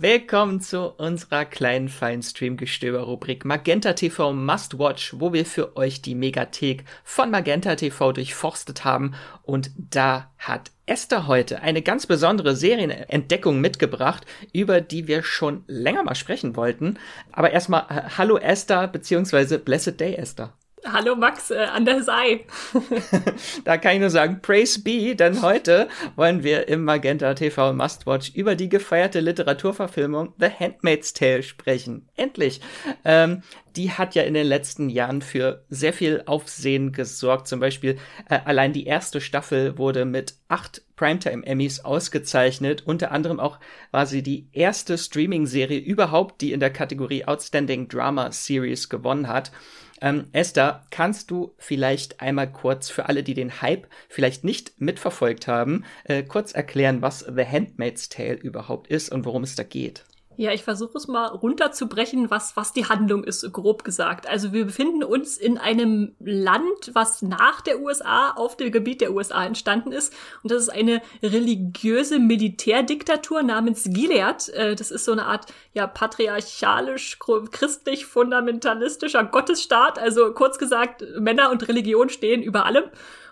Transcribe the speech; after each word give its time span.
Willkommen 0.00 0.60
zu 0.60 0.90
unserer 0.92 1.44
kleinen 1.44 1.88
feinen 1.88 2.22
Streamgestöber-Rubrik 2.22 3.44
Magenta 3.44 3.94
TV 3.94 4.32
Must 4.32 4.78
Watch, 4.78 5.16
wo 5.18 5.32
wir 5.32 5.44
für 5.44 5.76
euch 5.76 6.02
die 6.02 6.14
Megathek 6.14 6.84
von 7.02 7.32
Magenta 7.32 7.74
TV 7.74 8.12
durchforstet 8.12 8.84
haben. 8.84 9.14
Und 9.42 9.72
da 9.76 10.30
hat 10.38 10.70
Esther 10.86 11.26
heute 11.26 11.62
eine 11.62 11.82
ganz 11.82 12.06
besondere 12.06 12.54
Serienentdeckung 12.54 13.60
mitgebracht, 13.60 14.24
über 14.52 14.80
die 14.80 15.08
wir 15.08 15.24
schon 15.24 15.64
länger 15.66 16.04
mal 16.04 16.14
sprechen 16.14 16.54
wollten. 16.54 16.96
Aber 17.32 17.50
erstmal, 17.50 17.86
äh, 17.88 18.02
hallo 18.16 18.38
Esther, 18.38 18.86
beziehungsweise 18.86 19.58
Blessed 19.58 19.98
Day 19.98 20.14
Esther. 20.14 20.52
Hallo 20.84 21.16
Max, 21.16 21.50
äh, 21.50 21.56
an 21.56 21.84
der 21.84 22.02
Sei. 22.02 22.44
da 23.64 23.76
kann 23.78 23.94
ich 23.94 24.00
nur 24.00 24.10
sagen, 24.10 24.40
praise 24.40 24.82
be, 24.82 25.14
denn 25.16 25.42
heute 25.42 25.88
wollen 26.16 26.42
wir 26.42 26.68
im 26.68 26.84
Magenta 26.84 27.34
TV 27.34 27.72
Mustwatch 27.72 28.30
über 28.34 28.54
die 28.54 28.68
gefeierte 28.68 29.20
Literaturverfilmung 29.20 30.34
The 30.38 30.46
Handmaid's 30.46 31.12
Tale 31.12 31.42
sprechen. 31.42 32.08
Endlich. 32.16 32.60
Ähm, 33.04 33.42
die 33.76 33.92
hat 33.92 34.14
ja 34.14 34.22
in 34.22 34.34
den 34.34 34.46
letzten 34.46 34.88
Jahren 34.88 35.22
für 35.22 35.64
sehr 35.68 35.92
viel 35.92 36.22
Aufsehen 36.26 36.92
gesorgt. 36.92 37.48
Zum 37.48 37.60
Beispiel 37.60 37.98
äh, 38.28 38.38
allein 38.44 38.72
die 38.72 38.86
erste 38.86 39.20
Staffel 39.20 39.78
wurde 39.78 40.04
mit 40.04 40.34
acht 40.48 40.82
Primetime 40.96 41.46
Emmys 41.46 41.84
ausgezeichnet. 41.84 42.82
Unter 42.86 43.12
anderem 43.12 43.40
auch 43.40 43.58
war 43.90 44.06
sie 44.06 44.22
die 44.22 44.48
erste 44.52 44.98
Streaming-Serie 44.98 45.78
überhaupt, 45.78 46.40
die 46.40 46.52
in 46.52 46.60
der 46.60 46.70
Kategorie 46.70 47.24
Outstanding 47.24 47.88
Drama 47.88 48.32
Series 48.32 48.88
gewonnen 48.88 49.28
hat. 49.28 49.52
Ähm, 50.00 50.28
Esther, 50.32 50.84
kannst 50.90 51.30
du 51.30 51.54
vielleicht 51.58 52.20
einmal 52.20 52.50
kurz 52.50 52.88
für 52.90 53.06
alle, 53.06 53.22
die 53.22 53.34
den 53.34 53.60
Hype 53.62 53.86
vielleicht 54.08 54.44
nicht 54.44 54.80
mitverfolgt 54.80 55.46
haben, 55.48 55.84
äh, 56.04 56.22
kurz 56.22 56.52
erklären, 56.52 57.02
was 57.02 57.20
The 57.20 57.44
Handmaid's 57.44 58.08
Tale 58.08 58.34
überhaupt 58.34 58.88
ist 58.88 59.10
und 59.10 59.24
worum 59.24 59.42
es 59.42 59.54
da 59.56 59.62
geht? 59.64 60.04
Ja, 60.40 60.52
ich 60.52 60.62
versuche 60.62 60.96
es 60.96 61.08
mal 61.08 61.26
runterzubrechen, 61.26 62.30
was, 62.30 62.56
was 62.56 62.72
die 62.72 62.86
Handlung 62.86 63.24
ist, 63.24 63.52
grob 63.52 63.82
gesagt. 63.82 64.28
Also 64.28 64.52
wir 64.52 64.66
befinden 64.66 65.02
uns 65.02 65.36
in 65.36 65.58
einem 65.58 66.14
Land, 66.20 66.92
was 66.92 67.22
nach 67.22 67.60
der 67.60 67.80
USA 67.80 68.30
auf 68.30 68.56
dem 68.56 68.70
Gebiet 68.70 69.00
der 69.00 69.12
USA 69.12 69.44
entstanden 69.44 69.90
ist. 69.90 70.14
Und 70.44 70.52
das 70.52 70.62
ist 70.62 70.68
eine 70.68 71.02
religiöse 71.24 72.20
Militärdiktatur 72.20 73.42
namens 73.42 73.88
Gilead. 73.90 74.48
Äh, 74.50 74.76
das 74.76 74.92
ist 74.92 75.06
so 75.06 75.10
eine 75.10 75.26
Art, 75.26 75.46
ja, 75.72 75.88
patriarchalisch, 75.88 77.18
christlich, 77.18 78.06
fundamentalistischer 78.06 79.24
Gottesstaat. 79.24 79.98
Also 79.98 80.32
kurz 80.34 80.60
gesagt, 80.60 81.02
Männer 81.18 81.50
und 81.50 81.66
Religion 81.66 82.10
stehen 82.10 82.44
über 82.44 82.64
allem 82.64 82.84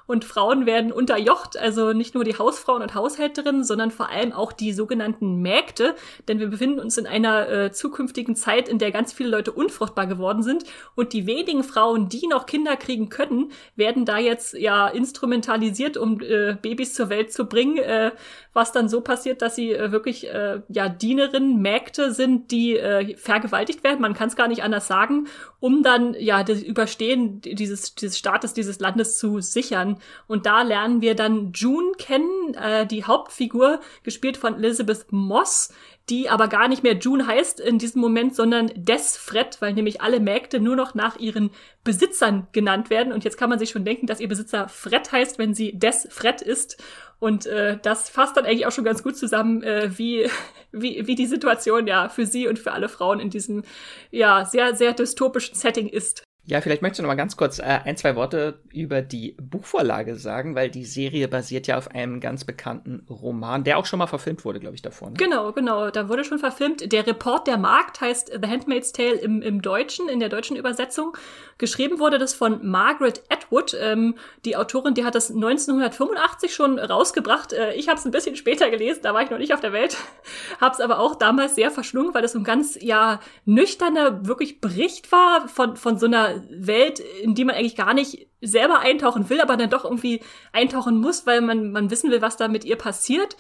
und 0.06 0.24
Frauen 0.24 0.66
werden 0.66 0.92
unterjocht, 0.92 1.56
also 1.56 1.92
nicht 1.92 2.14
nur 2.14 2.24
die 2.24 2.38
Hausfrauen 2.38 2.82
und 2.82 2.94
Haushälterinnen, 2.94 3.64
sondern 3.64 3.90
vor 3.90 4.08
allem 4.08 4.32
auch 4.32 4.52
die 4.52 4.72
sogenannten 4.72 5.42
Mägde, 5.42 5.94
denn 6.28 6.38
wir 6.38 6.48
befinden 6.48 6.80
uns 6.80 6.96
in 6.96 7.06
einer 7.06 7.48
äh, 7.48 7.72
zukünftigen 7.72 8.36
Zeit, 8.36 8.68
in 8.68 8.78
der 8.78 8.92
ganz 8.92 9.12
viele 9.12 9.30
Leute 9.30 9.52
unfruchtbar 9.52 10.06
geworden 10.06 10.42
sind. 10.42 10.64
Und 10.94 11.12
die 11.12 11.26
wenigen 11.26 11.64
Frauen, 11.64 12.08
die 12.08 12.26
noch 12.26 12.46
Kinder 12.46 12.76
kriegen 12.76 13.08
können, 13.08 13.50
werden 13.74 14.04
da 14.04 14.18
jetzt 14.18 14.54
ja 14.54 14.88
instrumentalisiert, 14.88 15.96
um 15.96 16.20
äh, 16.20 16.56
Babys 16.60 16.94
zur 16.94 17.08
Welt 17.08 17.32
zu 17.32 17.46
bringen, 17.46 17.78
äh, 17.78 18.12
was 18.56 18.72
dann 18.72 18.88
so 18.88 19.02
passiert, 19.02 19.42
dass 19.42 19.54
sie 19.54 19.72
äh, 19.72 19.92
wirklich 19.92 20.26
äh, 20.28 20.62
ja 20.68 20.88
Dienerinnen, 20.88 21.60
Mägde 21.60 22.12
sind, 22.12 22.50
die 22.50 22.76
äh, 22.76 23.16
vergewaltigt 23.16 23.84
werden, 23.84 24.00
man 24.00 24.14
kann 24.14 24.28
es 24.28 24.34
gar 24.34 24.48
nicht 24.48 24.62
anders 24.62 24.88
sagen, 24.88 25.28
um 25.60 25.82
dann 25.82 26.14
ja 26.14 26.42
das 26.42 26.62
Überstehen 26.62 27.40
dieses, 27.42 27.94
dieses 27.94 28.18
Staates, 28.18 28.54
dieses 28.54 28.80
Landes 28.80 29.18
zu 29.18 29.40
sichern. 29.40 29.98
Und 30.26 30.46
da 30.46 30.62
lernen 30.62 31.02
wir 31.02 31.14
dann 31.14 31.52
June 31.52 31.92
kennen, 31.98 32.54
äh, 32.54 32.86
die 32.86 33.04
Hauptfigur, 33.04 33.80
gespielt 34.02 34.38
von 34.38 34.54
Elizabeth 34.56 35.12
Moss, 35.12 35.72
die 36.08 36.28
aber 36.28 36.46
gar 36.46 36.68
nicht 36.68 36.84
mehr 36.84 36.96
June 36.96 37.26
heißt 37.26 37.58
in 37.58 37.78
diesem 37.78 38.00
Moment, 38.00 38.36
sondern 38.36 38.70
Desfred, 38.76 39.60
weil 39.60 39.72
nämlich 39.72 40.00
alle 40.00 40.20
Mägde 40.20 40.60
nur 40.60 40.76
noch 40.76 40.94
nach 40.94 41.18
ihren 41.18 41.50
Besitzern 41.82 42.46
genannt 42.52 42.90
werden. 42.90 43.12
Und 43.12 43.24
jetzt 43.24 43.36
kann 43.36 43.50
man 43.50 43.58
sich 43.58 43.70
schon 43.70 43.84
denken, 43.84 44.06
dass 44.06 44.20
ihr 44.20 44.28
Besitzer 44.28 44.68
Fred 44.68 45.10
heißt, 45.10 45.38
wenn 45.38 45.52
sie 45.52 45.76
Desfred 45.76 46.42
ist. 46.42 46.82
Und 47.18 47.46
äh, 47.46 47.78
das 47.82 48.10
fasst 48.10 48.36
dann 48.36 48.44
eigentlich 48.44 48.66
auch 48.66 48.72
schon 48.72 48.84
ganz 48.84 49.02
gut 49.02 49.16
zusammen, 49.16 49.62
äh, 49.62 49.90
wie, 49.96 50.28
wie, 50.72 51.06
wie 51.06 51.14
die 51.14 51.26
Situation 51.26 51.86
ja 51.86 52.08
für 52.08 52.26
sie 52.26 52.46
und 52.48 52.58
für 52.58 52.72
alle 52.72 52.88
Frauen 52.88 53.20
in 53.20 53.30
diesem 53.30 53.62
ja 54.10 54.44
sehr, 54.44 54.74
sehr 54.74 54.92
dystopischen 54.92 55.54
Setting 55.54 55.88
ist. 55.88 56.25
Ja, 56.48 56.60
vielleicht 56.60 56.80
möchtest 56.80 57.00
du 57.00 57.02
noch 57.02 57.08
mal 57.08 57.16
ganz 57.16 57.36
kurz 57.36 57.58
äh, 57.58 57.80
ein, 57.84 57.96
zwei 57.96 58.14
Worte 58.14 58.60
über 58.72 59.02
die 59.02 59.36
Buchvorlage 59.40 60.14
sagen, 60.14 60.54
weil 60.54 60.70
die 60.70 60.84
Serie 60.84 61.26
basiert 61.26 61.66
ja 61.66 61.76
auf 61.76 61.90
einem 61.90 62.20
ganz 62.20 62.44
bekannten 62.44 63.04
Roman, 63.10 63.64
der 63.64 63.78
auch 63.78 63.86
schon 63.86 63.98
mal 63.98 64.06
verfilmt 64.06 64.44
wurde, 64.44 64.60
glaube 64.60 64.76
ich, 64.76 64.82
davor. 64.82 65.10
Ne? 65.10 65.16
Genau, 65.16 65.52
genau, 65.52 65.90
da 65.90 66.08
wurde 66.08 66.22
schon 66.22 66.38
verfilmt. 66.38 66.92
Der 66.92 67.04
Report 67.04 67.48
der 67.48 67.58
Markt 67.58 68.00
heißt 68.00 68.30
The 68.40 68.48
Handmaid's 68.48 68.92
Tale 68.92 69.14
im, 69.14 69.42
im 69.42 69.60
Deutschen, 69.60 70.08
in 70.08 70.20
der 70.20 70.28
deutschen 70.28 70.56
Übersetzung. 70.56 71.16
Geschrieben 71.58 71.98
wurde 71.98 72.18
das 72.18 72.32
von 72.32 72.64
Margaret 72.64 73.24
Atwood. 73.28 73.76
Ähm, 73.80 74.14
die 74.44 74.56
Autorin, 74.56 74.94
die 74.94 75.04
hat 75.04 75.16
das 75.16 75.30
1985 75.30 76.54
schon 76.54 76.78
rausgebracht. 76.78 77.54
Äh, 77.54 77.74
ich 77.74 77.88
habe 77.88 77.98
es 77.98 78.04
ein 78.04 78.12
bisschen 78.12 78.36
später 78.36 78.70
gelesen, 78.70 79.00
da 79.02 79.14
war 79.14 79.22
ich 79.22 79.30
noch 79.30 79.38
nicht 79.38 79.52
auf 79.52 79.60
der 79.60 79.72
Welt. 79.72 79.96
habe 80.60 80.74
es 80.74 80.80
aber 80.80 81.00
auch 81.00 81.16
damals 81.16 81.56
sehr 81.56 81.72
verschlungen, 81.72 82.14
weil 82.14 82.22
das 82.22 82.32
so 82.32 82.38
ein 82.38 82.44
ganz 82.44 82.78
ja 82.80 83.18
nüchterner 83.46 84.26
wirklich 84.28 84.60
Bericht 84.60 85.10
war 85.10 85.48
von 85.48 85.76
von 85.76 85.98
so 85.98 86.06
einer 86.06 86.35
Welt, 86.50 87.00
in 87.00 87.34
die 87.34 87.44
man 87.44 87.54
eigentlich 87.54 87.76
gar 87.76 87.94
nicht 87.94 88.28
selber 88.40 88.80
eintauchen 88.80 89.30
will, 89.30 89.40
aber 89.40 89.56
dann 89.56 89.70
doch 89.70 89.84
irgendwie 89.84 90.20
eintauchen 90.52 91.00
muss, 91.00 91.26
weil 91.26 91.40
man 91.40 91.72
man 91.72 91.90
wissen 91.90 92.10
will, 92.10 92.22
was 92.22 92.36
da 92.36 92.48
mit 92.48 92.64
ihr 92.64 92.76
passiert. 92.76 93.36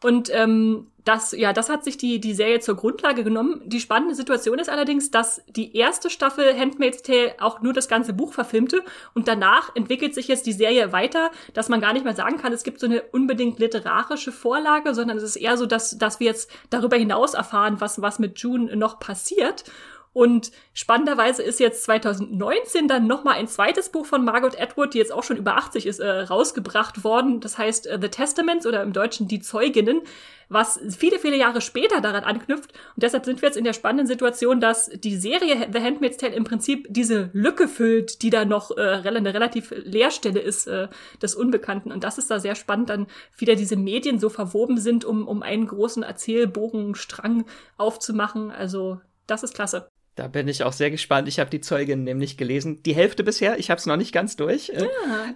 Und 0.00 0.30
ähm, 0.32 0.86
das, 1.04 1.32
ja, 1.32 1.52
das 1.52 1.70
hat 1.70 1.84
sich 1.84 1.96
die, 1.96 2.20
die 2.20 2.34
Serie 2.34 2.60
zur 2.60 2.76
Grundlage 2.76 3.24
genommen. 3.24 3.62
Die 3.64 3.80
spannende 3.80 4.14
Situation 4.14 4.58
ist 4.58 4.68
allerdings, 4.68 5.10
dass 5.10 5.42
die 5.48 5.74
erste 5.76 6.10
Staffel 6.10 6.56
Handmaid's 6.56 7.02
Tale 7.02 7.34
auch 7.40 7.62
nur 7.62 7.72
das 7.72 7.88
ganze 7.88 8.12
Buch 8.12 8.32
verfilmte 8.32 8.84
und 9.14 9.26
danach 9.26 9.74
entwickelt 9.74 10.14
sich 10.14 10.28
jetzt 10.28 10.46
die 10.46 10.52
Serie 10.52 10.92
weiter, 10.92 11.30
dass 11.54 11.68
man 11.68 11.80
gar 11.80 11.94
nicht 11.94 12.04
mehr 12.04 12.14
sagen 12.14 12.36
kann, 12.36 12.52
es 12.52 12.62
gibt 12.62 12.78
so 12.78 12.86
eine 12.86 13.02
unbedingt 13.02 13.58
literarische 13.58 14.30
Vorlage, 14.30 14.94
sondern 14.94 15.16
es 15.16 15.24
ist 15.24 15.36
eher 15.36 15.56
so, 15.56 15.66
dass, 15.66 15.98
dass 15.98 16.20
wir 16.20 16.28
jetzt 16.28 16.50
darüber 16.70 16.96
hinaus 16.96 17.34
erfahren, 17.34 17.80
was, 17.80 18.00
was 18.02 18.18
mit 18.18 18.38
June 18.38 18.76
noch 18.76 19.00
passiert. 19.00 19.64
Und 20.12 20.50
spannenderweise 20.74 21.42
ist 21.42 21.60
jetzt 21.60 21.84
2019 21.84 22.88
dann 22.88 23.06
nochmal 23.06 23.34
ein 23.34 23.48
zweites 23.48 23.90
Buch 23.90 24.06
von 24.06 24.24
Margot 24.24 24.58
Atwood, 24.60 24.94
die 24.94 24.98
jetzt 24.98 25.12
auch 25.12 25.22
schon 25.22 25.36
über 25.36 25.56
80 25.56 25.86
ist, 25.86 26.00
äh, 26.00 26.08
rausgebracht 26.08 27.04
worden. 27.04 27.40
Das 27.40 27.58
heißt 27.58 27.86
äh, 27.86 27.98
The 28.00 28.08
Testaments 28.08 28.66
oder 28.66 28.82
im 28.82 28.92
Deutschen 28.92 29.28
Die 29.28 29.40
Zeuginnen, 29.40 30.02
was 30.48 30.80
viele, 30.96 31.18
viele 31.18 31.36
Jahre 31.36 31.60
später 31.60 32.00
daran 32.00 32.24
anknüpft. 32.24 32.72
Und 32.72 33.02
deshalb 33.02 33.26
sind 33.26 33.42
wir 33.42 33.48
jetzt 33.48 33.58
in 33.58 33.64
der 33.64 33.74
spannenden 33.74 34.06
Situation, 34.06 34.60
dass 34.60 34.88
die 34.88 35.16
Serie 35.16 35.68
The 35.72 35.80
Handmaid's 35.80 36.16
Tale 36.16 36.34
im 36.34 36.44
Prinzip 36.44 36.86
diese 36.88 37.30
Lücke 37.32 37.68
füllt, 37.68 38.22
die 38.22 38.30
da 38.30 38.44
noch 38.44 38.76
äh, 38.76 39.02
eine 39.04 39.34
relativ 39.34 39.72
Leerstelle 39.76 40.40
ist 40.40 40.66
äh, 40.66 40.88
des 41.22 41.34
Unbekannten. 41.34 41.92
Und 41.92 42.02
das 42.04 42.18
ist 42.18 42.30
da 42.30 42.40
sehr 42.40 42.54
spannend, 42.54 42.90
dann 42.90 43.06
wieder 43.36 43.56
diese 43.56 43.76
Medien 43.76 44.18
so 44.18 44.30
verwoben 44.30 44.78
sind, 44.78 45.04
um, 45.04 45.28
um 45.28 45.42
einen 45.42 45.66
großen 45.66 46.02
Erzählbogenstrang 46.02 47.44
aufzumachen. 47.76 48.50
Also 48.50 49.00
das 49.26 49.42
ist 49.42 49.54
klasse. 49.54 49.88
Da 50.18 50.26
bin 50.26 50.48
ich 50.48 50.64
auch 50.64 50.72
sehr 50.72 50.90
gespannt. 50.90 51.28
Ich 51.28 51.38
habe 51.38 51.48
die 51.48 51.60
Zeugin 51.60 52.02
nämlich 52.02 52.36
gelesen. 52.36 52.82
Die 52.82 52.94
Hälfte 52.94 53.22
bisher, 53.22 53.56
ich 53.60 53.70
habe 53.70 53.78
es 53.78 53.86
noch 53.86 53.96
nicht 53.96 54.12
ganz 54.12 54.34
durch. 54.34 54.68
Äh, 54.70 54.82
ja. 54.82 54.88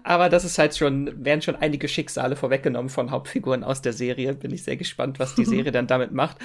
Aber 0.03 0.29
das 0.29 0.45
ist 0.45 0.59
halt 0.59 0.77
schon, 0.77 1.25
werden 1.25 1.41
schon 1.41 1.55
einige 1.55 1.87
Schicksale 1.87 2.35
vorweggenommen 2.35 2.91
von 2.91 3.13
Hauptfiguren 3.13 3.63
aus 3.63 3.81
der 3.81 3.93
Serie. 3.93 4.35
Bin 4.35 4.53
ich 4.53 4.65
sehr 4.65 4.77
gespannt, 4.77 5.21
was 5.21 5.37
die 5.37 5.45
Serie 5.45 5.71
dann 5.71 5.87
damit 5.87 6.11
macht. 6.11 6.39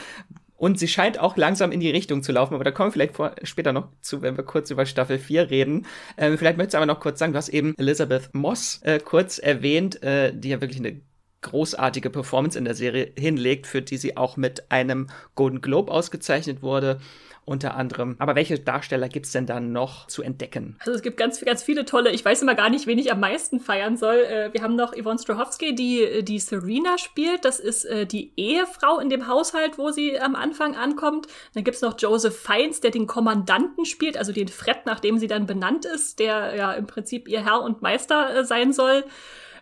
Und 0.56 0.78
sie 0.78 0.88
scheint 0.88 1.20
auch 1.20 1.36
langsam 1.36 1.72
in 1.72 1.80
die 1.80 1.90
Richtung 1.90 2.22
zu 2.22 2.32
laufen, 2.32 2.54
aber 2.54 2.64
da 2.64 2.72
kommen 2.72 2.90
wir 2.90 2.94
vielleicht 2.94 3.16
vor, 3.16 3.36
später 3.42 3.74
noch 3.74 3.90
zu, 4.02 4.22
wenn 4.22 4.38
wir 4.38 4.44
kurz 4.44 4.70
über 4.70 4.86
Staffel 4.86 5.18
4 5.18 5.50
reden. 5.50 5.88
Ähm, 6.18 6.38
vielleicht 6.38 6.58
möchtest 6.58 6.76
du 6.76 6.78
aber 6.78 6.86
noch 6.86 7.00
kurz 7.00 7.18
sagen, 7.18 7.34
du 7.34 7.38
hast 7.38 7.50
eben 7.50 7.74
Elizabeth 7.78 8.30
Moss 8.34 8.82
äh, 8.84 9.00
kurz 9.00 9.40
erwähnt, 9.40 10.02
äh, 10.04 10.32
die 10.32 10.50
ja 10.50 10.62
wirklich 10.62 10.80
eine 10.80 11.02
großartige 11.48 12.10
Performance 12.10 12.58
in 12.58 12.66
der 12.66 12.76
Serie 12.76 13.12
hinlegt, 13.18 13.68
für 13.68 13.82
die 13.82 13.98
sie 13.98 14.18
auch 14.18 14.38
mit 14.38 14.72
einem 14.72 15.08
Golden 15.36 15.62
Globe 15.62 15.92
ausgezeichnet 15.92 16.62
wurde 16.62 17.00
unter 17.48 17.76
anderem. 17.76 18.18
Aber 18.20 18.36
welche 18.36 18.60
Darsteller 18.60 19.08
gibt's 19.08 19.32
denn 19.32 19.46
da 19.46 19.62
noch 19.62 20.08
zu 20.08 20.22
entdecken? 20.22 20.76
Also 20.80 20.92
es 20.92 21.02
gibt 21.02 21.16
ganz, 21.16 21.40
ganz 21.40 21.64
viele 21.64 21.86
tolle. 21.86 22.12
Ich 22.12 22.24
weiß 22.24 22.42
immer 22.42 22.56
gar 22.56 22.70
nicht, 22.70 22.88
wen 22.88 23.00
ich 23.00 23.10
am 23.10 23.22
meisten 23.22 23.62
feiern 23.62 23.96
soll. 23.96 24.18
Äh, 24.18 24.50
wir 24.52 24.62
haben 24.62 24.76
noch 24.76 24.94
Yvonne 24.94 25.18
Strahovski, 25.18 25.74
die 25.74 26.26
die 26.26 26.40
Serena 26.40 26.98
spielt. 26.98 27.46
Das 27.46 27.62
ist 27.62 27.86
äh, 27.86 28.06
die 28.06 28.34
Ehefrau 28.36 29.00
in 29.00 29.10
dem 29.10 29.28
Haushalt, 29.28 29.78
wo 29.78 29.92
sie 29.92 30.20
am 30.20 30.36
Anfang 30.36 30.76
ankommt. 30.76 31.28
Dann 31.54 31.64
gibt's 31.64 31.82
noch 31.82 31.96
Joseph 31.98 32.38
Fiennes, 32.38 32.82
der 32.82 32.92
den 32.92 33.08
Kommandanten 33.08 33.86
spielt, 33.86 34.18
also 34.18 34.34
den 34.34 34.50
Fred, 34.50 34.80
nachdem 34.86 35.18
sie 35.18 35.28
dann 35.28 35.46
benannt 35.46 35.86
ist, 35.86 36.20
der 36.20 36.54
ja 36.54 36.74
im 36.74 36.86
Prinzip 36.86 37.30
ihr 37.30 37.46
Herr 37.46 37.62
und 37.62 37.82
Meister 37.82 38.36
äh, 38.36 38.44
sein 38.44 38.74
soll. 38.74 39.06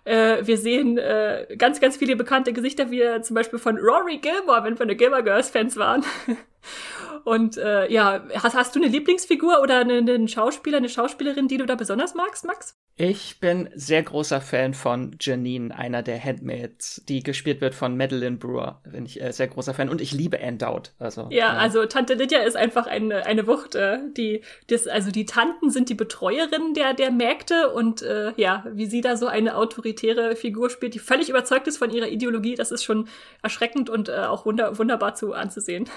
Äh, 0.06 0.46
wir 0.46 0.58
sehen 0.58 0.98
äh, 0.98 1.56
ganz, 1.58 1.82
ganz 1.82 1.98
viele 1.98 2.16
bekannte 2.16 2.54
Gesichter, 2.54 2.92
wie 2.92 3.04
zum 3.22 3.34
Beispiel 3.34 3.60
von 3.60 3.78
Rory 3.78 4.18
Gilmore, 4.18 4.64
wenn 4.64 4.78
wir 4.78 4.84
eine 4.84 4.96
Gilmore 4.96 5.24
Girls 5.24 5.50
Fans 5.50 5.78
waren. 5.78 6.04
Und 7.24 7.58
äh, 7.58 7.92
ja, 7.92 8.24
hast, 8.36 8.56
hast 8.56 8.76
du 8.76 8.80
eine 8.80 8.88
Lieblingsfigur 8.88 9.62
oder 9.62 9.80
einen, 9.80 10.10
einen 10.10 10.28
Schauspieler, 10.28 10.78
eine 10.78 10.90
Schauspielerin, 10.90 11.48
die 11.48 11.58
du 11.58 11.66
da 11.66 11.76
besonders 11.76 12.14
magst, 12.14 12.46
Max? 12.46 12.78
Ich 12.98 13.42
bin 13.42 13.70
sehr 13.76 14.04
großer 14.04 14.40
Fan 14.40 14.74
von 14.74 15.18
Janine, 15.20 15.78
einer 15.78 16.02
der 16.02 16.24
Handmaids, 16.24 17.04
die 17.10 17.24
gespielt 17.24 17.60
wird 17.60 17.76
von 17.76 17.98
Madeline 17.98 18.38
Brewer. 18.38 18.80
Bin 18.90 19.06
ich 19.06 19.22
äh, 19.22 19.34
sehr 19.34 19.50
großer 19.50 19.74
Fan 19.74 19.90
und 19.90 20.00
ich 20.00 20.14
liebe 20.14 20.40
Anne 20.42 20.58
Dowd. 20.58 20.92
Also, 20.98 21.28
ja, 21.30 21.56
äh, 21.56 21.58
also 21.58 21.86
Tante 21.88 22.14
Lydia 22.14 22.44
ist 22.44 22.56
einfach 22.56 22.88
eine, 22.88 23.26
eine 23.26 23.48
Wucht. 23.48 23.76
Äh, 23.76 24.00
die, 24.16 24.44
das, 24.68 24.88
also 24.88 25.12
die 25.12 25.26
Tanten 25.26 25.72
sind 25.72 25.90
die 25.90 25.94
Betreuerinnen 25.94 26.74
der, 26.74 26.94
der 26.94 27.12
Mägde 27.12 27.74
und 27.74 28.02
äh, 28.02 28.32
ja, 28.38 28.64
wie 28.72 28.86
sie 28.86 29.02
da 29.02 29.18
so 29.18 29.28
eine 29.28 29.58
autoritäre 29.58 30.38
Figur 30.38 30.70
spielt, 30.70 30.94
die 30.94 31.00
völlig 31.00 31.30
überzeugt 31.30 31.68
ist 31.68 31.78
von 31.78 31.92
ihrer 31.92 32.08
Ideologie, 32.08 32.56
das 32.56 32.72
ist 32.72 32.86
schon 32.86 33.10
erschreckend 33.42 33.90
und 33.90 34.08
äh, 34.08 34.14
auch 34.14 34.46
wunder, 34.46 34.78
wunderbar 34.78 35.16
zu 35.16 35.34
anzusehen. 35.34 35.90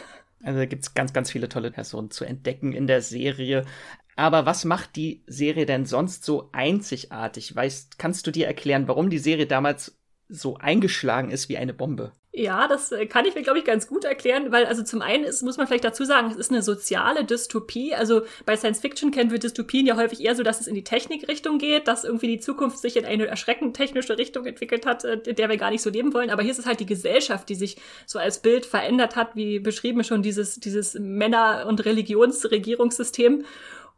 Also 0.43 0.58
da 0.58 0.67
gibt 0.67 0.85
es 0.85 0.94
ganz, 0.94 1.12
ganz 1.12 1.31
viele 1.31 1.49
tolle 1.49 1.70
Personen 1.70 2.11
zu 2.11 2.25
entdecken 2.25 2.73
in 2.73 2.87
der 2.87 3.02
Serie. 3.02 3.64
Aber 4.17 4.46
was 4.46 4.64
macht 4.64 4.96
die 4.96 5.23
Serie 5.26 5.67
denn 5.67 5.87
sonst 5.87 6.25
so 6.25 6.50
einzigartig? 6.52 7.55
Weißt, 7.55 7.99
kannst 7.99 8.26
du 8.26 8.31
dir 8.31 8.46
erklären, 8.46 8.88
warum 8.88 9.11
die 9.11 9.19
Serie 9.19 9.46
damals 9.46 9.99
so 10.29 10.56
eingeschlagen 10.56 11.31
ist 11.31 11.49
wie 11.49 11.56
eine 11.56 11.75
Bombe? 11.75 12.12
Ja, 12.38 12.69
das 12.69 12.93
äh, 12.93 13.06
kann 13.06 13.25
ich 13.25 13.35
mir, 13.35 13.43
glaube 13.43 13.58
ich, 13.58 13.64
ganz 13.64 13.88
gut 13.88 14.05
erklären, 14.05 14.52
weil 14.52 14.64
also 14.67 14.85
zum 14.85 15.02
einen 15.02 15.25
ist, 15.25 15.43
muss 15.43 15.56
man 15.56 15.67
vielleicht 15.67 15.82
dazu 15.82 16.05
sagen, 16.05 16.31
es 16.31 16.37
ist 16.37 16.52
eine 16.52 16.62
soziale 16.62 17.25
Dystopie. 17.25 17.96
Also 17.96 18.23
bei 18.46 18.56
Science 18.56 18.79
Fiction 18.79 19.11
kennen 19.11 19.32
wir 19.32 19.40
Dystopien 19.40 19.87
ja 19.87 19.96
häufig 19.96 20.25
eher 20.25 20.37
so, 20.37 20.44
dass 20.44 20.61
es 20.61 20.69
in 20.69 20.76
die 20.76 20.85
Technikrichtung 20.85 21.58
geht, 21.58 21.88
dass 21.88 22.05
irgendwie 22.05 22.29
die 22.29 22.38
Zukunft 22.38 22.79
sich 22.79 22.96
in 22.96 23.05
eine 23.05 23.26
erschreckend 23.26 23.75
technische 23.75 24.19
Richtung 24.19 24.46
entwickelt 24.46 24.87
hat, 24.87 25.02
äh, 25.02 25.14
in 25.26 25.35
der 25.35 25.49
wir 25.49 25.56
gar 25.56 25.73
nicht 25.73 25.82
so 25.82 25.90
leben 25.90 26.14
wollen. 26.14 26.31
Aber 26.31 26.43
hier 26.43 26.52
ist 26.52 26.61
es 26.61 26.67
halt 26.67 26.79
die 26.79 26.87
Gesellschaft, 26.87 27.49
die 27.49 27.56
sich 27.56 27.76
so 28.06 28.20
als 28.20 28.38
Bild 28.38 28.67
verändert 28.67 29.17
hat, 29.17 29.35
wie 29.35 29.58
beschrieben 29.58 30.05
schon 30.05 30.23
dieses, 30.23 30.61
dieses 30.61 30.94
Männer- 30.94 31.67
und 31.67 31.85
Religionsregierungssystem. 31.85 33.46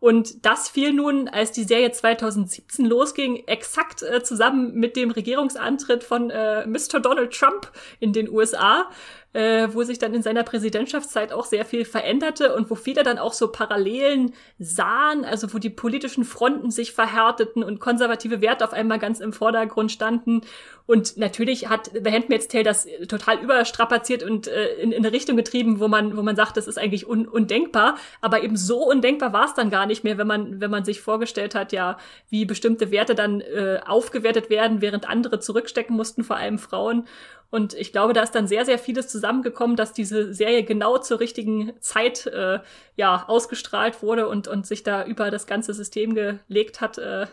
Und 0.00 0.46
das 0.46 0.68
fiel 0.68 0.94
nun, 0.94 1.28
als 1.28 1.52
die 1.52 1.64
Serie 1.64 1.92
2017 1.92 2.86
losging, 2.86 3.44
exakt 3.46 4.02
äh, 4.02 4.22
zusammen 4.22 4.74
mit 4.74 4.96
dem 4.96 5.10
Regierungsantritt 5.10 6.02
von 6.02 6.30
äh, 6.30 6.66
Mr. 6.66 7.00
Donald 7.00 7.32
Trump 7.32 7.70
in 8.00 8.14
den 8.14 8.28
USA 8.28 8.88
äh, 9.32 9.68
wo 9.72 9.84
sich 9.84 9.98
dann 9.98 10.12
in 10.12 10.22
seiner 10.22 10.42
Präsidentschaftszeit 10.42 11.32
auch 11.32 11.44
sehr 11.44 11.64
viel 11.64 11.84
veränderte 11.84 12.54
und 12.54 12.68
wo 12.68 12.74
viele 12.74 13.04
dann 13.04 13.18
auch 13.18 13.32
so 13.32 13.48
Parallelen 13.48 14.34
sahen, 14.58 15.24
also 15.24 15.54
wo 15.54 15.58
die 15.58 15.70
politischen 15.70 16.24
Fronten 16.24 16.70
sich 16.70 16.92
verhärteten 16.92 17.62
und 17.62 17.78
konservative 17.78 18.40
Werte 18.40 18.64
auf 18.64 18.72
einmal 18.72 18.98
ganz 18.98 19.20
im 19.20 19.32
Vordergrund 19.32 19.92
standen. 19.92 20.40
Und 20.86 21.16
natürlich 21.16 21.68
hat 21.68 21.92
The 21.92 22.10
Handmaid's 22.10 22.48
Tale 22.48 22.64
das 22.64 22.88
total 23.06 23.38
überstrapaziert 23.38 24.24
und 24.24 24.48
äh, 24.48 24.74
in, 24.74 24.90
in 24.90 25.04
eine 25.04 25.12
Richtung 25.12 25.36
getrieben, 25.36 25.78
wo 25.78 25.86
man, 25.86 26.16
wo 26.16 26.22
man 26.22 26.34
sagt, 26.34 26.56
das 26.56 26.66
ist 26.66 26.78
eigentlich 26.78 27.08
un 27.08 27.28
undenkbar. 27.28 27.96
Aber 28.20 28.42
eben 28.42 28.56
so 28.56 28.82
undenkbar 28.82 29.32
war 29.32 29.44
es 29.44 29.54
dann 29.54 29.70
gar 29.70 29.86
nicht 29.86 30.02
mehr, 30.02 30.18
wenn 30.18 30.26
man, 30.26 30.60
wenn 30.60 30.72
man 30.72 30.84
sich 30.84 31.00
vorgestellt 31.00 31.54
hat, 31.54 31.70
ja, 31.70 31.98
wie 32.28 32.44
bestimmte 32.44 32.90
Werte 32.90 33.14
dann 33.14 33.40
äh, 33.40 33.78
aufgewertet 33.86 34.50
werden, 34.50 34.80
während 34.80 35.08
andere 35.08 35.38
zurückstecken 35.38 35.94
mussten, 35.94 36.24
vor 36.24 36.36
allem 36.36 36.58
Frauen. 36.58 37.06
Und 37.50 37.74
ich 37.74 37.92
glaube, 37.92 38.12
da 38.12 38.22
ist 38.22 38.34
dann 38.34 38.46
sehr, 38.46 38.64
sehr 38.64 38.78
vieles 38.78 39.08
zusammengekommen, 39.08 39.76
dass 39.76 39.92
diese 39.92 40.32
Serie 40.32 40.62
genau 40.62 40.98
zur 40.98 41.20
richtigen 41.20 41.72
Zeit 41.80 42.26
äh, 42.26 42.60
ja 42.96 43.24
ausgestrahlt 43.26 44.02
wurde 44.02 44.28
und, 44.28 44.48
und 44.48 44.66
sich 44.66 44.82
da 44.82 45.04
über 45.04 45.30
das 45.30 45.46
ganze 45.46 45.74
System 45.74 46.14
gelegt 46.14 46.80
hat, 46.80 46.98
äh, 46.98 47.26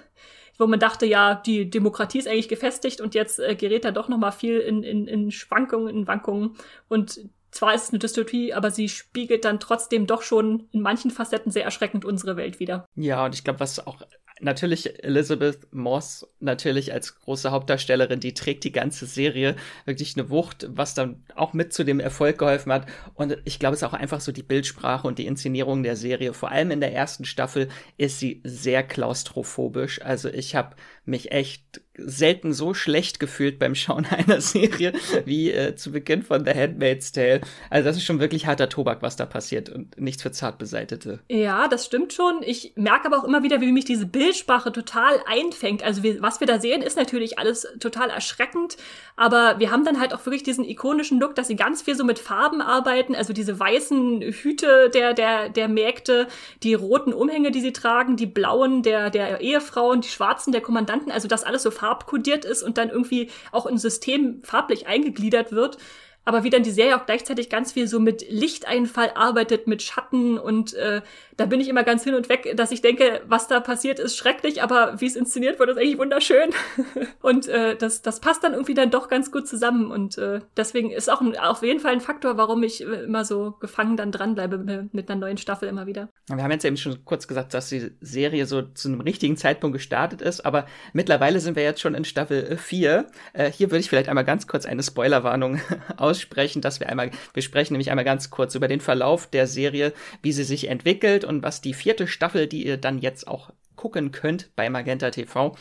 wo 0.58 0.66
man 0.66 0.80
dachte, 0.80 1.06
ja, 1.06 1.36
die 1.36 1.70
Demokratie 1.70 2.18
ist 2.18 2.28
eigentlich 2.28 2.50
gefestigt 2.50 3.00
und 3.00 3.14
jetzt 3.14 3.40
äh, 3.40 3.56
gerät 3.56 3.86
da 3.86 3.92
doch 3.92 4.10
noch 4.10 4.18
mal 4.18 4.32
viel 4.32 4.60
in, 4.60 4.82
in, 4.84 5.08
in 5.08 5.32
Schwankungen, 5.32 5.96
in 5.96 6.08
Wankungen. 6.08 6.56
Und 6.88 7.20
zwar 7.52 7.76
ist 7.76 7.86
es 7.86 7.90
eine 7.92 8.00
Dystopie, 8.00 8.54
aber 8.54 8.72
sie 8.72 8.90
spiegelt 8.90 9.46
dann 9.46 9.60
trotzdem 9.60 10.08
doch 10.08 10.24
schon 10.24 10.68
in 10.72 10.82
manchen 10.82 11.12
Facetten 11.12 11.52
sehr 11.52 11.64
erschreckend 11.64 12.06
unsere 12.06 12.38
Welt 12.38 12.60
wieder. 12.60 12.86
Ja, 12.96 13.26
und 13.26 13.36
ich 13.36 13.44
glaube, 13.44 13.60
was 13.60 13.86
auch 13.86 14.02
natürlich 14.40 15.04
Elizabeth 15.04 15.68
Moss 15.72 16.28
natürlich 16.40 16.94
als 16.94 17.20
große 17.20 17.52
Hauptdarstellerin, 17.52 18.20
die 18.20 18.34
trägt 18.34 18.64
die 18.64 18.72
ganze 18.72 19.06
Serie 19.06 19.56
wirklich 19.86 20.16
eine 20.16 20.30
Wucht, 20.30 20.68
was 20.70 20.94
dann 20.94 21.24
auch 21.36 21.54
mit 21.54 21.74
zu 21.74 21.84
dem 21.84 22.00
Erfolg 22.00 22.38
geholfen 22.38 22.72
hat. 22.72 22.88
Und 23.14 23.38
ich 23.46 23.60
glaube, 23.60 23.76
es 23.76 23.82
ist 23.82 23.88
auch 23.88 23.94
einfach 23.94 24.22
so 24.22 24.32
die 24.32 24.44
Bildsprache 24.44 25.08
und 25.08 25.20
die 25.20 25.26
Inszenierung 25.26 25.84
der 25.84 25.96
Serie. 25.96 26.34
Vor 26.34 26.52
allem 26.52 26.72
in 26.72 26.82
der 26.82 26.94
ersten 26.94 27.26
Staffel 27.26 27.70
ist 27.98 28.20
sie 28.20 28.42
sehr 28.44 28.84
klaustrophobisch. 28.84 30.02
Also 30.02 30.30
ich 30.30 30.56
habe 30.56 30.76
mich 31.06 31.32
echt 31.32 31.82
selten 31.98 32.54
so 32.54 32.74
schlecht 32.74 33.20
gefühlt 33.20 33.60
beim 33.60 33.76
Schauen 33.76 34.06
einer 34.10 34.42
Serie 34.42 34.94
wie 35.26 35.52
äh, 35.52 35.76
zu 35.76 35.92
Beginn 35.92 36.24
von 36.24 36.46
The 36.46 36.52
Handmaid's 36.52 37.12
Tale. 37.12 37.42
Also 37.70 37.88
das 37.88 37.98
ist 37.98 38.06
schon 38.06 38.20
wirklich 38.20 38.46
harter 38.46 38.70
Tobak, 38.70 39.02
was 39.02 39.16
da 39.16 39.26
passiert 39.26 39.70
und 39.70 40.00
nichts 40.00 40.22
für 40.22 40.32
zart 40.32 40.58
beseitete. 40.58 41.20
Ja, 41.30 41.68
das 41.68 41.86
stimmt 41.86 42.14
schon. 42.14 42.42
Ich 42.44 42.74
merke 42.76 43.08
aber 43.08 43.20
auch 43.20 43.24
immer 43.24 43.44
wieder, 43.44 43.62
wie 43.62 43.72
mich 43.72 43.86
diese 43.86 44.06
Bildsprache 44.06 44.72
total 44.72 45.20
einfängt. 45.26 45.84
Also 45.84 46.04
wir, 46.04 46.22
was 46.22 46.40
wir 46.40 46.48
da 46.48 46.60
sehen, 46.60 46.82
ist 46.82 46.98
natürlich 46.98 47.40
alles 47.40 47.68
total 47.80 48.10
erschreckend, 48.10 48.78
aber 49.16 49.56
wir 49.60 49.72
haben 49.72 49.84
dann 49.84 50.00
halt 50.00 50.14
auch 50.14 50.26
wirklich 50.26 50.44
diesen 50.44 50.64
ikonischen 50.64 51.20
Look, 51.20 51.36
dass 51.36 51.48
sie 51.48 51.56
ganz 51.56 51.82
viel 51.82 51.96
so 51.96 52.04
mit 52.04 52.20
Farben 52.20 52.62
arbeiten, 52.62 53.16
also 53.16 53.34
diese 53.34 53.60
weißen 53.60 54.22
Hüte 54.22 54.90
der, 54.94 55.14
der, 55.14 55.50
der 55.50 55.68
Mägde, 55.68 56.28
die 56.64 56.74
roten 56.74 57.14
Umhänge, 57.14 57.52
die 57.52 57.62
sie 57.62 57.74
tragen, 57.74 58.16
die 58.16 58.26
blauen 58.26 58.84
der, 58.84 59.10
der 59.10 59.42
Ehefrauen, 59.42 60.02
die 60.02 60.10
schwarzen 60.10 60.52
der 60.52 60.62
Kommandanten, 60.62 61.12
also 61.12 61.28
das 61.28 61.44
alles 61.44 61.64
so 61.64 61.72
farbkodiert 61.88 62.44
ist 62.44 62.64
und 62.64 62.78
dann 62.78 62.90
irgendwie 62.90 63.30
auch 63.54 63.66
in 63.66 63.78
System 63.78 64.42
farblich 64.44 64.88
eingegliedert 64.88 65.54
wird 65.54 65.78
aber 66.28 66.44
wie 66.44 66.50
dann 66.50 66.62
die 66.62 66.72
Serie 66.72 66.98
auch 66.98 67.06
gleichzeitig 67.06 67.50
ganz 67.50 67.72
viel 67.72 67.88
so 67.88 68.02
mit 68.02 68.30
Lichteinfall 68.30 69.12
arbeitet, 69.16 69.66
mit 69.66 69.82
Schatten 69.82 70.38
und 70.38 70.74
äh, 70.74 71.02
da 71.38 71.46
bin 71.46 71.62
ich 71.62 71.70
immer 71.70 71.84
ganz 71.84 72.04
hin 72.04 72.16
und 72.16 72.30
weg, 72.30 72.52
dass 72.58 72.72
ich 72.72 72.82
denke, 72.82 73.22
was 73.28 73.48
da 73.48 73.60
passiert, 73.60 74.00
ist 74.00 74.18
schrecklich, 74.18 74.64
aber 74.64 75.00
wie 75.00 75.06
es 75.06 75.16
inszeniert 75.16 75.60
wurde, 75.60 75.74
ist 75.74 75.78
eigentlich 75.78 76.00
wunderschön. 76.00 76.50
und 77.22 77.48
äh, 77.48 77.76
das, 77.76 78.02
das 78.02 78.20
passt 78.20 78.44
dann 78.44 78.54
irgendwie 78.54 78.74
dann 78.74 78.90
doch 78.90 79.08
ganz 79.08 79.32
gut 79.32 79.48
zusammen. 79.48 79.92
Und 79.92 80.18
äh, 80.18 80.40
deswegen 80.58 80.90
ist 80.90 81.12
auch 81.12 81.22
ein, 81.22 81.38
auf 81.38 81.62
jeden 81.62 81.80
Fall 81.80 81.94
ein 81.94 82.02
Faktor, 82.02 82.38
warum 82.38 82.64
ich 82.64 82.82
immer 82.82 83.24
so 83.24 83.56
gefangen 83.60 83.98
dann 83.98 84.12
dranbleibe 84.12 84.90
mit 84.92 85.10
einer 85.10 85.20
neuen 85.20 85.38
Staffel 85.38 85.70
immer 85.70 85.86
wieder. 85.86 86.10
Wir 86.28 86.44
haben 86.44 86.52
jetzt 86.52 86.66
eben 86.66 86.76
schon 86.76 87.06
kurz 87.06 87.28
gesagt, 87.28 87.54
dass 87.54 87.70
die 87.70 87.92
Serie 88.02 88.48
so 88.48 88.64
zu 88.64 88.88
einem 88.88 89.02
richtigen 89.02 89.38
Zeitpunkt 89.38 89.76
gestartet 89.78 90.24
ist, 90.24 90.44
aber 90.44 90.66
mittlerweile 90.94 91.40
sind 91.40 91.56
wir 91.56 91.64
jetzt 91.64 91.82
schon 91.82 91.94
in 91.94 92.04
Staffel 92.04 92.58
4. 92.58 93.06
Äh, 93.34 93.52
hier 93.52 93.70
würde 93.70 93.80
ich 93.80 93.90
vielleicht 93.90 94.10
einmal 94.10 94.26
ganz 94.26 94.48
kurz 94.48 94.66
eine 94.66 94.82
Spoilerwarnung 94.82 95.62
aussprechen, 96.18 96.62
dass 96.62 96.80
wir 96.80 96.90
einmal, 96.90 97.12
wir 97.34 97.44
sprechen 97.44 97.74
nämlich 97.74 97.92
einmal 97.92 98.06
ganz 98.06 98.30
kurz 98.30 98.56
über 98.56 98.68
den 98.68 98.82
Verlauf 98.82 99.28
der 99.28 99.48
Serie, 99.48 99.94
wie 100.22 100.32
sie 100.32 100.44
sich 100.44 100.68
entwickelt 100.70 101.24
und 101.24 101.44
was 101.44 101.62
die 101.62 101.74
vierte 101.74 102.08
Staffel, 102.08 102.48
die 102.48 102.66
ihr 102.66 102.78
dann 102.78 103.00
jetzt 103.00 103.28
auch 103.28 103.52
gucken 103.76 104.12
könnt 104.12 104.50
bei 104.56 104.72
Magenta 104.72 105.12
TV, 105.12 105.56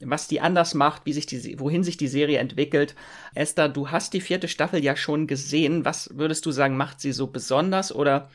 was 0.00 0.26
die 0.26 0.40
anders 0.40 0.72
macht, 0.72 1.02
wie 1.04 1.12
sich 1.12 1.26
die, 1.26 1.60
wohin 1.60 1.84
sich 1.84 1.98
die 1.98 2.08
Serie 2.08 2.38
entwickelt. 2.38 2.94
Esther, 3.34 3.68
du 3.68 3.90
hast 3.90 4.14
die 4.14 4.22
vierte 4.22 4.48
Staffel 4.48 4.82
ja 4.82 4.96
schon 4.96 5.26
gesehen. 5.26 5.84
Was 5.84 6.10
würdest 6.14 6.46
du 6.46 6.50
sagen, 6.50 6.78
macht 6.78 7.00
sie 7.00 7.12
so 7.12 7.26
besonders? 7.26 7.94
Oder 7.94 8.30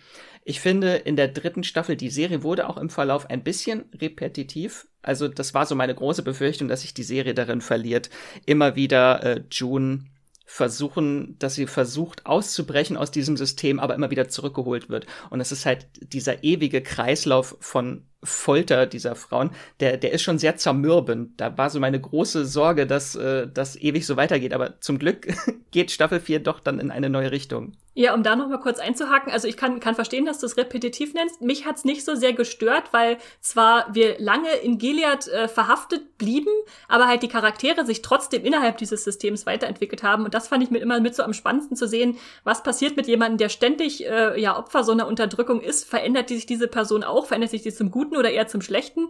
ich 0.45 0.59
finde, 0.59 0.97
in 0.97 1.15
der 1.15 1.29
dritten 1.29 1.63
Staffel, 1.63 1.95
die 1.95 2.11
Serie 2.11 2.43
wurde 2.43 2.69
auch 2.69 2.77
im 2.77 2.91
Verlauf 2.91 3.27
ein 3.29 3.43
bisschen 3.43 3.85
repetitiv. 3.99 4.87
Also 5.01 5.27
das 5.27 5.55
war 5.55 5.65
so 5.65 5.73
meine 5.73 5.95
große 5.95 6.21
Befürchtung, 6.21 6.67
dass 6.67 6.81
sich 6.81 6.93
die 6.93 7.03
Serie 7.03 7.33
darin 7.33 7.61
verliert. 7.61 8.11
Immer 8.45 8.75
wieder 8.75 9.23
äh, 9.23 9.43
June 9.49 10.05
versuchen, 10.53 11.35
dass 11.39 11.55
sie 11.55 11.65
versucht 11.65 12.27
auszubrechen 12.27 12.95
aus 12.95 13.09
diesem 13.09 13.37
System, 13.37 13.79
aber 13.79 13.95
immer 13.95 14.11
wieder 14.11 14.29
zurückgeholt 14.29 14.87
wird. 14.87 15.07
Und 15.31 15.41
es 15.41 15.51
ist 15.51 15.65
halt 15.65 15.87
dieser 16.13 16.43
ewige 16.43 16.83
Kreislauf 16.83 17.57
von 17.59 18.05
Folter 18.23 18.85
dieser 18.85 19.15
Frauen, 19.15 19.51
der, 19.79 19.97
der 19.97 20.11
ist 20.11 20.21
schon 20.21 20.37
sehr 20.37 20.57
zermürbend. 20.57 21.39
Da 21.39 21.57
war 21.57 21.69
so 21.69 21.79
meine 21.79 21.99
große 21.99 22.45
Sorge, 22.45 22.87
dass 22.87 23.15
äh, 23.15 23.47
das 23.53 23.75
ewig 23.75 24.05
so 24.05 24.17
weitergeht. 24.17 24.53
Aber 24.53 24.79
zum 24.81 24.99
Glück 24.99 25.27
geht 25.71 25.91
Staffel 25.91 26.19
4 26.19 26.39
doch 26.39 26.59
dann 26.59 26.79
in 26.79 26.91
eine 26.91 27.09
neue 27.09 27.31
Richtung. 27.31 27.73
Ja, 27.95 28.15
um 28.15 28.23
da 28.23 28.35
noch 28.35 28.47
mal 28.47 28.59
kurz 28.59 28.79
einzuhaken, 28.79 29.31
also 29.31 29.47
ich 29.47 29.55
kann, 29.55 29.79
kann 29.79 29.93
verstehen, 29.93 30.25
dass 30.25 30.39
du 30.39 30.47
es 30.47 30.57
repetitiv 30.57 31.13
nennst. 31.13 31.43
Mich 31.43 31.67
hat's 31.67 31.85
nicht 31.85 32.03
so 32.03 32.15
sehr 32.15 32.33
gestört, 32.33 32.85
weil 32.91 33.19
zwar 33.39 33.93
wir 33.93 34.17
lange 34.17 34.49
in 34.63 34.79
Gilead 34.79 35.27
äh, 35.27 35.47
verhaftet 35.47 36.17
blieben, 36.17 36.49
aber 36.87 37.07
halt 37.07 37.21
die 37.21 37.27
Charaktere 37.27 37.85
sich 37.85 38.01
trotzdem 38.01 38.45
innerhalb 38.45 38.79
dieses 38.79 39.03
Systems 39.03 39.45
weiterentwickelt 39.45 40.01
haben. 40.01 40.25
Und 40.25 40.33
das 40.33 40.47
fand 40.47 40.63
ich 40.63 40.71
mir 40.71 40.79
immer 40.79 40.99
mit 41.01 41.13
so 41.13 41.21
am 41.21 41.33
spannendsten 41.33 41.77
zu 41.77 41.87
sehen, 41.87 42.17
was 42.43 42.63
passiert 42.63 42.97
mit 42.97 43.05
jemandem, 43.05 43.37
der 43.37 43.49
ständig 43.49 44.03
äh, 44.07 44.41
ja 44.41 44.57
Opfer 44.57 44.83
so 44.83 44.91
einer 44.91 45.05
Unterdrückung 45.05 45.61
ist. 45.61 45.85
Verändert 45.87 46.29
sich 46.29 46.47
diese 46.47 46.67
Person 46.67 47.03
auch? 47.03 47.27
Verändert 47.27 47.51
sich 47.51 47.61
die 47.61 47.73
zum 47.73 47.91
Guten 47.91 48.12
oder 48.17 48.31
eher 48.31 48.47
zum 48.47 48.61
Schlechten? 48.61 49.09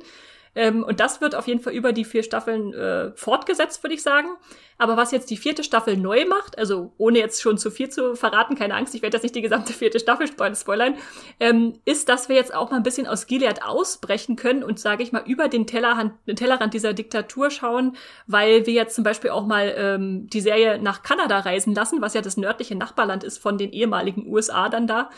Ähm, 0.55 0.83
und 0.83 0.99
das 0.99 1.21
wird 1.21 1.35
auf 1.35 1.47
jeden 1.47 1.61
Fall 1.61 1.73
über 1.73 1.93
die 1.93 2.05
vier 2.05 2.23
Staffeln 2.23 2.73
äh, 2.73 3.11
fortgesetzt, 3.15 3.83
würde 3.83 3.95
ich 3.95 4.03
sagen. 4.03 4.29
Aber 4.77 4.97
was 4.97 5.11
jetzt 5.11 5.29
die 5.29 5.37
vierte 5.37 5.63
Staffel 5.63 5.97
neu 5.97 6.25
macht, 6.25 6.57
also 6.57 6.93
ohne 6.97 7.19
jetzt 7.19 7.41
schon 7.41 7.57
zu 7.57 7.71
viel 7.71 7.89
zu 7.89 8.15
verraten, 8.15 8.55
keine 8.55 8.75
Angst, 8.75 8.93
ich 8.95 9.01
werde 9.01 9.15
jetzt 9.15 9.23
nicht 9.23 9.35
die 9.35 9.41
gesamte 9.41 9.71
vierte 9.73 9.99
Staffel 9.99 10.27
spoilern, 10.27 10.95
ähm, 11.39 11.73
ist, 11.85 12.09
dass 12.09 12.29
wir 12.29 12.35
jetzt 12.35 12.53
auch 12.53 12.69
mal 12.69 12.77
ein 12.77 12.83
bisschen 12.83 13.07
aus 13.07 13.27
Gilead 13.27 13.63
ausbrechen 13.63 14.35
können 14.35 14.63
und, 14.63 14.79
sage 14.79 15.03
ich 15.03 15.11
mal, 15.11 15.23
über 15.25 15.47
den, 15.47 15.67
Tellerrand, 15.67 16.13
den 16.27 16.35
Tellerrand 16.35 16.73
dieser 16.73 16.93
Diktatur 16.93 17.49
schauen, 17.49 17.95
weil 18.27 18.65
wir 18.65 18.73
jetzt 18.73 18.95
zum 18.95 19.03
Beispiel 19.03 19.29
auch 19.31 19.45
mal 19.45 19.73
ähm, 19.75 20.27
die 20.27 20.41
Serie 20.41 20.79
nach 20.79 21.01
Kanada 21.01 21.39
reisen 21.39 21.73
lassen, 21.73 22.01
was 22.01 22.13
ja 22.13 22.21
das 22.21 22.37
nördliche 22.37 22.75
Nachbarland 22.75 23.23
ist 23.23 23.37
von 23.37 23.57
den 23.57 23.71
ehemaligen 23.71 24.27
USA 24.27 24.69
dann 24.69 24.87
da. 24.87 25.09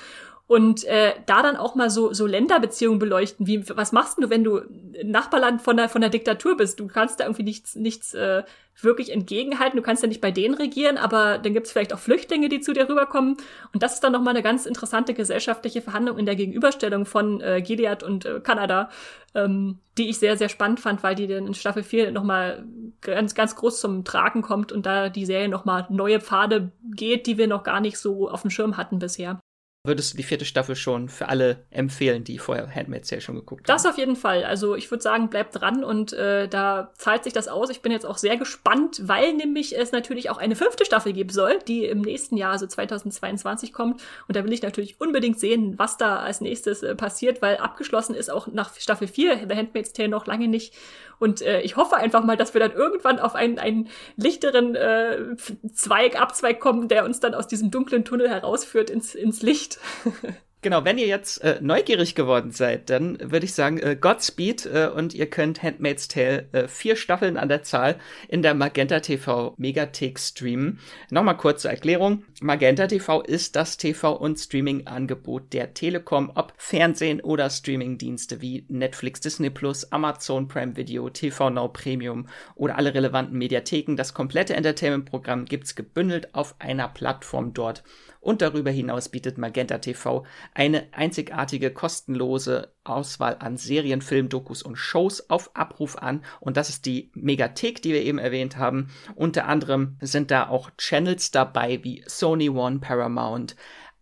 Und 0.47 0.83
äh, 0.83 1.13
da 1.25 1.41
dann 1.41 1.55
auch 1.55 1.73
mal 1.73 1.89
so 1.89 2.13
so 2.13 2.27
Länderbeziehungen 2.27 2.99
beleuchten. 2.99 3.47
Wie 3.47 3.67
was 3.69 3.91
machst 3.91 4.19
du, 4.19 4.29
wenn 4.29 4.43
du 4.43 4.61
Nachbarland 5.03 5.61
von 5.61 5.75
der 5.75 5.89
von 5.89 6.01
der 6.01 6.11
Diktatur 6.11 6.55
bist? 6.55 6.79
Du 6.79 6.87
kannst 6.87 7.19
da 7.19 7.23
irgendwie 7.25 7.43
nichts 7.43 7.75
nichts 7.75 8.13
äh, 8.13 8.43
wirklich 8.79 9.11
entgegenhalten. 9.11 9.77
Du 9.77 9.81
kannst 9.81 10.03
ja 10.03 10.09
nicht 10.09 10.21
bei 10.21 10.29
denen 10.29 10.53
regieren, 10.53 10.97
aber 10.97 11.39
dann 11.39 11.53
gibt 11.53 11.65
es 11.65 11.71
vielleicht 11.71 11.93
auch 11.93 11.99
Flüchtlinge, 11.99 12.47
die 12.47 12.59
zu 12.59 12.73
dir 12.73 12.87
rüberkommen. 12.87 13.37
Und 13.73 13.81
das 13.81 13.95
ist 13.95 14.03
dann 14.03 14.11
nochmal 14.11 14.35
eine 14.35 14.43
ganz 14.43 14.67
interessante 14.67 15.15
gesellschaftliche 15.15 15.81
Verhandlung 15.81 16.19
in 16.19 16.27
der 16.27 16.35
Gegenüberstellung 16.35 17.05
von 17.05 17.41
äh, 17.41 17.63
Gilead 17.63 18.03
und 18.03 18.25
äh, 18.25 18.39
Kanada, 18.39 18.89
ähm, 19.33 19.79
die 19.97 20.09
ich 20.09 20.19
sehr, 20.19 20.37
sehr 20.37 20.49
spannend 20.49 20.79
fand, 20.79 21.01
weil 21.01 21.15
die 21.15 21.25
dann 21.25 21.47
in 21.47 21.53
Staffel 21.55 21.81
4 21.81 22.11
nochmal 22.11 22.65
ganz, 23.01 23.33
ganz 23.33 23.55
groß 23.55 23.79
zum 23.79 24.03
Tragen 24.03 24.43
kommt 24.43 24.71
und 24.71 24.85
da 24.85 25.09
die 25.09 25.25
Serie 25.25 25.49
nochmal 25.49 25.87
neue 25.89 26.19
Pfade 26.19 26.71
geht, 26.83 27.25
die 27.25 27.39
wir 27.39 27.47
noch 27.47 27.63
gar 27.63 27.79
nicht 27.79 27.97
so 27.97 28.29
auf 28.29 28.41
dem 28.41 28.51
Schirm 28.51 28.77
hatten 28.77 28.99
bisher 28.99 29.39
würdest 29.87 30.13
du 30.13 30.17
die 30.17 30.23
vierte 30.23 30.45
Staffel 30.45 30.75
schon 30.75 31.09
für 31.09 31.29
alle 31.29 31.65
empfehlen, 31.69 32.23
die 32.23 32.37
vorher 32.37 32.73
Handmaid's 32.73 33.09
Tale 33.09 33.21
schon 33.21 33.35
geguckt 33.35 33.61
haben? 33.61 33.75
Das 33.75 33.85
auf 33.85 33.97
jeden 33.97 34.15
Fall. 34.15 34.43
Also 34.43 34.75
ich 34.75 34.89
würde 34.91 35.01
sagen, 35.01 35.29
bleibt 35.29 35.59
dran 35.59 35.83
und 35.83 36.13
äh, 36.13 36.47
da 36.47 36.91
zahlt 36.97 37.23
sich 37.23 37.33
das 37.33 37.47
aus. 37.47 37.69
Ich 37.69 37.81
bin 37.81 37.91
jetzt 37.91 38.05
auch 38.05 38.17
sehr 38.17 38.37
gespannt, 38.37 39.01
weil 39.03 39.33
nämlich 39.33 39.77
es 39.77 39.91
natürlich 39.91 40.29
auch 40.29 40.37
eine 40.37 40.55
fünfte 40.55 40.85
Staffel 40.85 41.13
geben 41.13 41.29
soll, 41.29 41.59
die 41.67 41.85
im 41.85 42.01
nächsten 42.01 42.37
Jahr, 42.37 42.53
also 42.53 42.67
2022 42.67 43.73
kommt. 43.73 44.01
Und 44.27 44.35
da 44.35 44.43
will 44.43 44.53
ich 44.53 44.61
natürlich 44.61 44.99
unbedingt 44.99 45.39
sehen, 45.39 45.75
was 45.77 45.97
da 45.97 46.17
als 46.17 46.41
nächstes 46.41 46.83
äh, 46.83 46.95
passiert, 46.95 47.41
weil 47.41 47.57
abgeschlossen 47.57 48.15
ist 48.15 48.31
auch 48.31 48.47
nach 48.47 48.73
Staffel 48.77 49.07
4 49.07 49.47
The 49.49 49.55
Handmaid's 49.55 49.93
Tale 49.93 50.09
noch 50.09 50.25
lange 50.25 50.47
nicht. 50.47 50.73
Und 51.19 51.41
äh, 51.41 51.61
ich 51.61 51.75
hoffe 51.75 51.95
einfach 51.95 52.23
mal, 52.23 52.37
dass 52.37 52.53
wir 52.53 52.61
dann 52.61 52.73
irgendwann 52.73 53.19
auf 53.19 53.35
einen, 53.35 53.59
einen 53.59 53.89
lichteren 54.17 54.75
äh, 54.75 55.35
Zweig, 55.73 56.19
Abzweig 56.19 56.59
kommen, 56.59 56.87
der 56.87 57.05
uns 57.05 57.19
dann 57.19 57.33
aus 57.33 57.47
diesem 57.47 57.71
dunklen 57.71 58.05
Tunnel 58.05 58.29
herausführt 58.29 58.89
ins, 58.89 59.15
ins 59.15 59.41
Licht. 59.41 59.74
Genau, 60.65 60.83
wenn 60.83 60.97
ihr 60.97 61.05
jetzt 61.05 61.43
äh, 61.43 61.59
neugierig 61.61 62.15
geworden 62.15 62.49
seid, 62.49 62.89
dann 62.89 63.19
würde 63.21 63.45
ich 63.45 63.53
sagen, 63.53 63.77
äh, 63.77 63.95
Godspeed 63.95 64.65
äh, 64.65 64.87
und 64.91 65.13
ihr 65.13 65.29
könnt 65.29 65.61
Handmaid's 65.61 66.07
Tale 66.07 66.47
äh, 66.53 66.67
vier 66.67 66.95
Staffeln 66.95 67.37
an 67.37 67.49
der 67.49 67.61
Zahl 67.61 67.99
in 68.29 68.41
der 68.41 68.55
Magenta 68.55 68.99
TV 68.99 69.53
Megathek 69.57 70.19
streamen. 70.19 70.79
Nochmal 71.11 71.37
kurze 71.37 71.69
Erklärung. 71.69 72.23
Magenta 72.41 72.87
TV 72.87 73.21
ist 73.21 73.55
das 73.55 73.77
TV- 73.77 74.17
und 74.17 74.39
Streaming-Angebot 74.39 75.53
der 75.53 75.75
Telekom, 75.75 76.31
ob 76.33 76.51
Fernsehen 76.57 77.21
oder 77.21 77.51
Streaming-Dienste 77.51 78.41
wie 78.41 78.65
Netflix, 78.67 79.19
Disney 79.19 79.51
Plus, 79.51 79.91
Amazon 79.91 80.47
Prime 80.47 80.75
Video, 80.75 81.11
TV 81.11 81.51
Now 81.51 81.67
Premium 81.67 82.27
oder 82.55 82.75
alle 82.75 82.95
relevanten 82.95 83.37
Mediatheken. 83.37 83.97
Das 83.97 84.15
komplette 84.15 84.55
Entertainment-Programm 84.55 85.45
gibt's 85.45 85.75
gebündelt 85.75 86.33
auf 86.33 86.55
einer 86.57 86.87
Plattform 86.87 87.53
dort 87.53 87.83
und 88.25 88.41
darüber 88.41 88.71
hinaus 88.71 89.09
bietet 89.09 89.37
Magenta 89.37 89.77
TV 89.77 90.25
eine 90.55 90.87
einzigartige 90.93 91.69
kostenlose 91.69 92.73
Auswahl 92.83 93.37
an 93.39 93.55
Serien, 93.55 94.01
Film, 94.01 94.29
Dokus 94.29 94.63
und 94.63 94.77
Shows 94.77 95.29
auf 95.29 95.55
Abruf 95.55 95.95
an. 95.95 96.23
Und 96.39 96.57
das 96.57 96.69
ist 96.69 96.87
die 96.87 97.11
Megathek, 97.13 97.83
die 97.83 97.93
wir 97.93 98.01
eben 98.01 98.17
erwähnt 98.17 98.57
haben. 98.57 98.89
Unter 99.13 99.47
anderem 99.47 99.97
sind 100.01 100.31
da 100.31 100.47
auch 100.49 100.71
Channels 100.75 101.29
dabei 101.29 101.83
wie 101.83 102.03
Sony 102.07 102.49
One, 102.49 102.79
Paramount, 102.79 103.55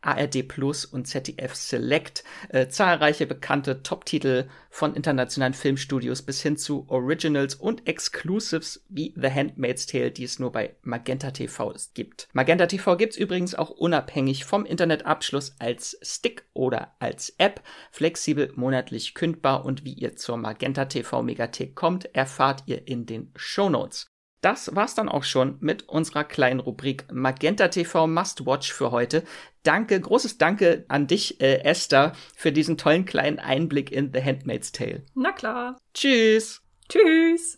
ARD 0.04 0.48
Plus 0.48 0.86
und 0.86 1.08
ZDF 1.08 1.56
Select, 1.56 2.24
äh, 2.50 2.68
zahlreiche 2.68 3.26
bekannte 3.26 3.84
Top-Titel 3.84 4.46
von 4.70 4.96
internationalen 4.96 5.54
Filmstudios 5.54 6.22
bis 6.22 6.42
hin 6.42 6.58
zu 6.58 6.86
Originals 6.90 7.56
und 7.56 7.88
Exclusives 7.88 8.86
wie 8.90 9.14
The 9.16 9.30
Handmaid's 9.30 9.86
Tale, 9.86 10.12
die 10.12 10.24
es 10.24 10.40
nur 10.40 10.52
bei 10.52 10.76
Magenta 10.82 11.32
TV 11.32 11.74
gibt. 11.94 12.28
Magenta 12.34 12.66
TV 12.66 12.98
gibt's 12.98 13.18
übrigens 13.18 13.56
auch 13.56 13.70
unabhängig 13.70 14.46
vom 14.46 14.66
Internetabschluss 14.66 15.56
als 15.60 15.98
Stick 16.02 16.46
oder 16.54 16.94
als 17.00 17.34
App, 17.38 17.62
flexibel 17.92 18.52
monatlich 18.56 19.14
kündbar 19.14 19.66
und 19.66 19.86
wie 19.86 19.94
ihr 19.94 20.16
zur 20.16 20.38
Magenta 20.38 20.86
TV 20.86 21.24
Megathek 21.24 21.76
kommt, 21.76 22.14
erfahrt 22.16 22.64
ihr 22.66 22.88
in 22.88 23.06
den 23.06 23.32
Show 23.36 23.70
Notes. 23.70 24.12
Das 24.44 24.76
war's 24.76 24.94
dann 24.94 25.08
auch 25.08 25.24
schon 25.24 25.56
mit 25.62 25.88
unserer 25.88 26.26
kleinen 26.26 26.60
Rubrik 26.60 27.06
Magenta 27.10 27.70
TV 27.70 28.08
Must 28.08 28.46
Watch 28.46 28.74
für 28.74 28.92
heute. 28.92 29.24
Danke, 29.64 29.98
großes 29.98 30.38
Danke 30.38 30.84
an 30.90 31.08
dich, 31.08 31.40
äh, 31.40 31.64
Esther, 31.64 32.12
für 32.36 32.52
diesen 32.52 32.78
tollen 32.78 33.06
kleinen 33.06 33.40
Einblick 33.40 33.90
in 33.90 34.12
The 34.14 34.22
Handmaid's 34.22 34.74
Tale. 34.74 35.06
Na 35.16 35.32
klar. 35.32 35.78
Tschüss. 35.94 36.62
Tschüss. 36.90 37.58